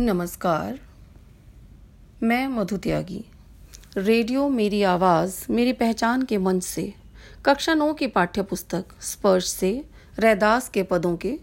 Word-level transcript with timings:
नमस्कार। 0.00 0.80
मैं 2.22 2.48
मधु 2.48 2.76
त्यागी। 2.76 3.24
रेडियो 3.96 4.48
मेरी 4.48 4.82
आवाज़, 4.82 5.52
मेरी 5.52 5.72
पहचान 5.72 6.22
के 6.22 6.38
मंच 6.38 6.62
से, 6.62 6.94
कक्षा 7.44 7.74
नौ 7.74 7.92
की 7.92 8.06
पाठ्य 8.06 8.42
पुस्तक 8.42 8.84
स्पर्श 9.00 9.44
से, 9.44 9.84
रैदास 10.18 10.68
के 10.68 10.82
पदों 10.82 11.16
के 11.16 11.38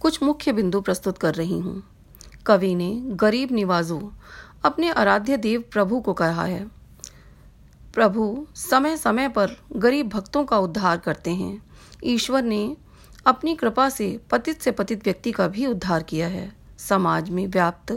कुछ 0.00 0.22
मुख्य 0.22 0.52
बिंदु 0.52 0.80
प्रस्तुत 0.80 1.18
कर 1.18 1.34
रही 1.34 1.58
हूँ। 1.58 1.82
कवि 2.46 2.74
ने 2.74 3.02
गरीब 3.04 3.52
निवाजों 3.52 4.10
अपने 4.64 4.90
आराध्य 4.90 5.36
देव 5.36 5.64
प्रभु 5.72 6.00
को 6.00 6.12
कहा 6.12 6.44
है। 6.44 6.66
प्रभु 7.94 8.46
समय 8.54 8.96
समय 8.96 9.28
पर 9.28 9.50
गरीब 9.76 10.08
भक्तों 10.08 10.44
का 10.44 10.58
उद्धार 10.58 10.98
करते 10.98 11.30
हैं। 11.30 11.62
ईश्वर 12.04 12.42
ने 12.42 12.76
अपनी 13.26 13.54
कृपा 13.54 13.88
से 13.88 14.20
पतित 14.30 14.60
से 14.62 14.70
पतित 14.70 15.04
व्यक्ति 15.04 15.32
का 15.32 15.48
भी 15.48 15.66
उद्धार 15.66 16.02
किया 16.02 16.28
है। 16.28 16.61
समाज 16.88 17.30
में 17.30 17.46
व्याप्त 17.46 17.92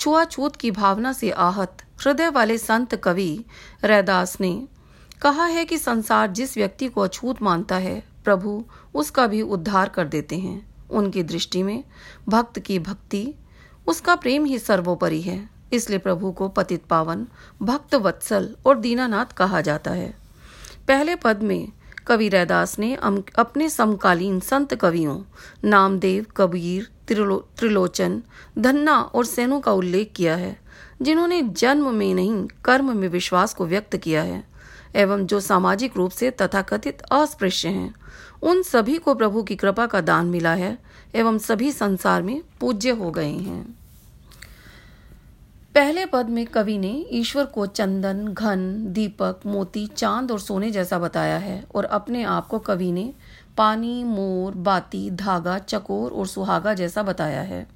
छुआछूत 0.00 0.56
की 0.56 0.70
भावना 0.70 1.12
से 1.12 1.30
आहत 1.30 1.82
हृदय 2.00 2.28
वाले 2.28 2.58
संत 2.58 2.94
कवि 2.94 3.44
रैदास 3.84 4.36
ने 4.40 4.68
कहा 5.22 5.44
है 5.44 5.64
कि 5.64 5.78
संसार 5.78 6.30
जिस 6.30 6.56
व्यक्ति 6.56 6.88
को 6.88 7.00
अछूत 7.00 7.42
मानता 7.42 7.76
है, 7.76 8.02
प्रभु 8.24 8.64
उसका 8.94 9.26
भी 9.26 9.42
उद्धार 9.42 9.88
कर 9.88 10.08
देते 10.08 10.38
हैं। 10.38 10.88
उनकी 10.90 11.22
दृष्टि 11.22 11.62
में 11.62 11.84
भक्त 12.28 12.58
की 12.58 12.78
भक्ति 12.78 13.34
उसका 13.86 14.14
प्रेम 14.16 14.44
ही 14.44 14.58
सर्वोपरि 14.58 15.20
है। 15.20 15.38
इसलिए 15.72 15.98
प्रभु 15.98 16.30
को 16.32 16.48
पतित 16.48 16.84
पावन 16.84 17.26
भक्त 17.62 17.94
वत्सल 17.94 18.54
और 18.66 18.78
दीनानाथ 18.78 19.32
कहा 19.36 19.60
जाता 19.60 19.90
है। 19.90 20.14
पहले 20.88 21.16
पद 21.16 21.42
में 21.42 21.68
कवि 22.06 22.28
रैदास 22.28 22.78
ने 22.78 22.94
अपने 22.94 23.68
समकालीन 23.70 24.40
संत 24.40 24.74
कवियों 24.74 25.18
नामदेव, 25.64 26.26
कबीर 26.36 26.88
त्रिलो, 27.08 27.48
त्रिलोचन 27.58 28.22
धन्ना 28.58 29.00
और 29.00 29.24
सेनु 29.24 29.60
का 29.60 29.72
उल्लेख 29.72 30.12
किया 30.16 30.36
है 30.36 30.60
जिन्होंने 31.02 31.42
जन्म 31.42 31.94
में 31.94 32.14
नहीं 32.14 32.46
कर्म 32.64 32.96
में 32.96 33.08
विश्वास 33.08 33.54
को 33.54 33.66
व्यक्त 33.66 33.96
किया 33.96 34.22
है 34.22 34.44
एवं 34.96 35.26
जो 35.26 35.40
सामाजिक 35.40 35.96
रूप 35.96 36.10
से 36.10 36.30
तथाकथित 36.30 37.00
अस्पृश्य 37.00 37.68
हैं 37.68 37.94
उन 38.42 38.62
सभी 38.62 38.98
को 38.98 39.14
प्रभु 39.14 39.42
की 39.42 39.56
कृपा 39.56 39.86
का 39.86 40.00
दान 40.00 40.26
मिला 40.26 40.54
है 40.54 40.78
एवं 41.14 41.38
सभी 41.38 41.72
संसार 41.72 42.22
में 42.22 42.42
पूज्य 42.60 42.90
हो 42.90 43.10
गए 43.10 43.32
हैं। 43.32 43.78
पहले 45.74 46.06
पद 46.06 46.28
में 46.28 46.46
कवि 46.46 46.78
ने 46.78 47.06
ईश्वर 47.10 47.44
को 47.44 47.66
चंदन 47.66 48.28
घन 48.28 48.84
दीपक 48.92 49.40
मोती 49.46 49.86
चाँद 49.86 50.32
और 50.32 50.40
सोने 50.40 50.70
जैसा 50.70 50.98
बताया 50.98 51.38
है 51.38 51.64
और 51.74 51.84
अपने 51.84 52.22
आप 52.22 52.46
को 52.46 52.58
कवि 52.58 52.92
ने 52.92 53.14
पानी, 53.56 54.04
मोर, 54.04 54.54
बाती, 54.54 55.10
धागा, 55.10 55.58
चकोर 55.58 56.12
और 56.12 56.26
सुहागा 56.26 56.74
जैसा 56.74 57.02
बताया 57.02 57.42
है। 57.42 57.66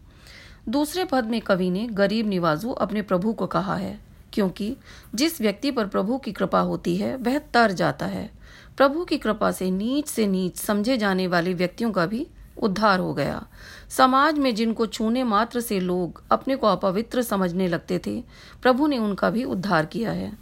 दूसरे 0.68 1.04
पद 1.04 1.24
में 1.24 1.40
कवि 1.40 1.70
ने 1.70 1.86
गरीब 1.86 2.26
निवाजू 2.26 2.70
अपने 2.70 3.02
प्रभु 3.02 3.32
को 3.32 3.46
कहा 3.46 3.76
है, 3.76 3.98
क्योंकि 4.32 4.76
जिस 5.14 5.40
व्यक्ति 5.40 5.70
पर 5.70 5.86
प्रभु 5.86 6.18
की 6.18 6.32
कृपा 6.32 6.60
होती 6.60 6.96
है, 6.96 7.16
वह 7.16 7.38
तर 7.38 7.72
जाता 7.72 8.06
है। 8.06 8.30
प्रभु 8.76 9.04
की 9.04 9.18
कृपा 9.18 9.50
से 9.50 9.70
नीच 9.70 10.06
से 10.06 10.26
नीच 10.26 10.56
समझे 10.56 10.96
जाने 10.96 11.26
वाले 11.26 11.54
व्यक्तियों 11.54 11.92
का 11.92 12.06
भी 12.06 12.26
उद्धार 12.58 12.98
हो 12.98 13.14
गया। 13.14 13.46
समाज 13.88 14.38
में 14.38 14.54
जिनको 14.54 14.86
छूने 14.86 15.24
मात्र 15.24 15.60
से 15.60 15.80
लोग 15.80 16.22
अपने 16.30 16.56
को 16.56 16.66
अपवित्र 16.66 17.22
समझने 17.22 17.68
लगते 17.68 18.00
थे, 18.06 18.24
प्रभु 18.62 18.86
ने 18.86 18.98
उनका 18.98 19.30
भी 19.30 19.44
उद्धार 19.44 19.86
किया 19.86 20.12
है। 20.12 20.32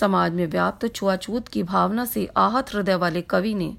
समाज 0.00 0.32
में 0.32 0.46
व्याप्त 0.46 0.94
छुआछूत 0.94 1.48
की 1.48 1.62
भावना 1.62 2.04
से 2.04 2.28
आहत 2.36 2.74
हृदय 2.74 2.94
वाले 2.94 3.22
कवि 3.22 3.54
ने 3.54 3.76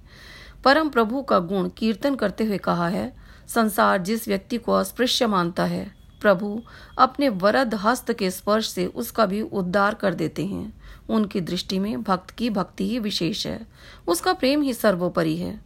परम 0.63 0.89
प्रभु 0.89 1.21
का 1.21 1.39
गुण 1.39 1.69
कीर्तन 1.69 2.15
करते 2.15 2.43
हुए 2.43 2.57
कहा 2.57 2.87
है, 2.87 3.15
संसार 3.47 3.97
जिस 3.97 4.27
व्यक्ति 4.27 4.57
को 4.57 4.71
अस्पृश्य 4.71 5.27
मानता 5.27 5.65
है, 5.65 5.91
प्रभु 6.21 6.61
अपने 6.97 7.29
वरद 7.29 7.75
हस्त 7.75 8.13
के 8.13 8.31
स्पर्श 8.31 8.69
से 8.69 8.85
उसका 8.85 9.25
भी 9.25 9.41
उद्धार 9.41 9.93
कर 9.93 10.13
देते 10.13 10.45
हैं। 10.45 10.81
उनकी 11.09 11.41
दृष्टि 11.41 11.79
में 11.79 12.03
भक्त 12.03 12.29
की 12.29 12.49
भक्ति 12.49 12.89
ही 12.89 12.99
विशेष 12.99 13.47
है। 13.47 13.67
उसका 14.07 14.33
प्रेम 14.33 14.61
ही 14.61 14.73
सर्वोपरि 14.73 15.37
है। 15.37 15.61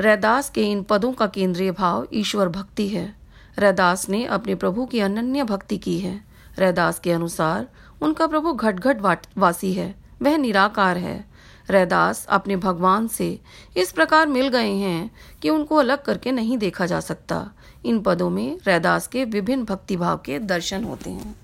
रैदास 0.00 0.50
के 0.50 0.62
इन 0.62 0.82
पदों 0.82 1.12
का 1.12 1.26
केंद्रीय 1.26 1.72
भाव 1.72 2.08
ईश्वर 2.12 2.48
भक्ति 2.48 2.88
है। 2.88 3.14
रैदास 3.58 4.08
ने 4.08 4.24
अपने 4.24 4.54
प्रभु 4.54 4.86
की 4.86 5.00
अनन्य 5.00 5.44
भक्ति 5.44 5.78
की 5.78 5.98
है। 6.00 6.24
रैदास 6.58 6.98
के 6.98 7.12
अनुसार 7.12 7.68
उनका 8.02 8.26
प्रभु 8.26 8.52
घट 8.52 8.74
घट 8.74 9.26
वासी 9.38 9.72
है। 9.72 9.94
वह 10.22 10.36
निराकार 10.36 10.96
है। 10.96 11.29
रैदास 11.70 12.26
अपने 12.28 12.56
भगवान 12.56 13.08
से 13.08 13.40
इस 13.76 13.92
प्रकार 13.92 14.26
मिल 14.26 14.48
गए 14.48 14.72
हैं 14.72 15.10
कि 15.42 15.50
उनको 15.50 15.76
अलग 15.76 16.02
करके 16.02 16.32
नहीं 16.32 16.58
देखा 16.58 16.86
जा 16.86 17.00
सकता। 17.00 17.50
इन 17.84 18.00
पदों 18.00 18.30
में 18.30 18.58
रैदास 18.66 19.06
के 19.06 19.24
विभिन्न 19.24 19.64
भक्तिभाव 19.64 20.16
के 20.16 20.38
दर्शन 20.38 20.84
होते 20.84 21.10
हैं। 21.10 21.34